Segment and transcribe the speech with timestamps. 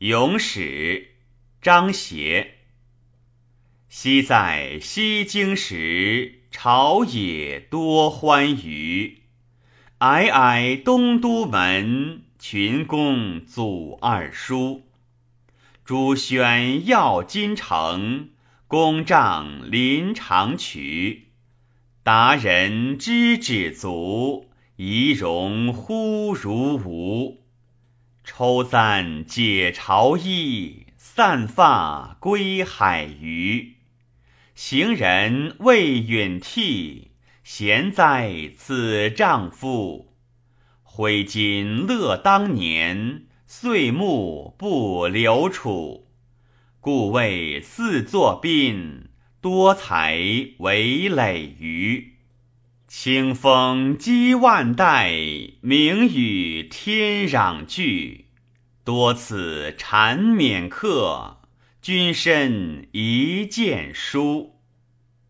[0.00, 1.08] 咏史，
[1.60, 2.52] 张协。
[3.90, 9.18] 昔在西京时，朝野多欢娱。
[9.98, 14.86] 皑皑东都门，群公祖二叔。
[15.84, 18.30] 朱轩耀金城，
[18.66, 21.26] 公杖临长渠。
[22.02, 27.42] 达人知止足，仪容忽如无。
[28.22, 33.76] 抽簪解朝衣，散发归海隅。
[34.54, 40.14] 行人未允替，贤哉此丈夫！
[40.82, 46.08] 挥金乐当年，岁暮不留楚。
[46.78, 49.08] 故谓四作宾，
[49.40, 50.18] 多才
[50.58, 52.19] 为累余。
[52.92, 55.12] 清风激万代，
[55.60, 58.26] 明雨天壤聚。
[58.82, 61.38] 多此缠绵客，
[61.80, 64.59] 君身一见书。